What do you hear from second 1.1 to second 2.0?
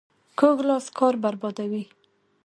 بربادوي